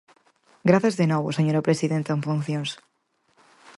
[0.69, 2.69] Grazas de novo, señora presidenta en funcións.